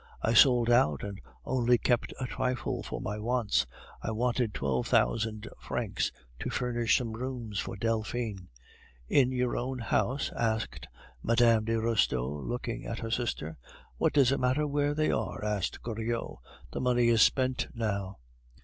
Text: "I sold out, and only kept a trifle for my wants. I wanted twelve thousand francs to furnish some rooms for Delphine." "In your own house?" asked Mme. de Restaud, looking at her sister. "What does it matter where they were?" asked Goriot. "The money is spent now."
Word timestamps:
"I 0.23 0.33
sold 0.33 0.71
out, 0.71 1.03
and 1.03 1.21
only 1.45 1.77
kept 1.77 2.11
a 2.19 2.25
trifle 2.25 2.81
for 2.81 2.99
my 2.99 3.19
wants. 3.19 3.67
I 4.01 4.09
wanted 4.09 4.51
twelve 4.51 4.87
thousand 4.87 5.47
francs 5.59 6.11
to 6.39 6.49
furnish 6.49 6.97
some 6.97 7.11
rooms 7.13 7.59
for 7.59 7.75
Delphine." 7.77 8.49
"In 9.09 9.31
your 9.31 9.55
own 9.55 9.77
house?" 9.77 10.31
asked 10.35 10.87
Mme. 11.21 11.65
de 11.65 11.79
Restaud, 11.79 12.41
looking 12.47 12.83
at 12.87 12.97
her 12.97 13.11
sister. 13.11 13.57
"What 13.97 14.13
does 14.13 14.31
it 14.31 14.39
matter 14.39 14.65
where 14.65 14.95
they 14.95 15.09
were?" 15.13 15.45
asked 15.45 15.83
Goriot. 15.83 16.39
"The 16.71 16.81
money 16.81 17.09
is 17.09 17.21
spent 17.21 17.67
now." 17.75 18.17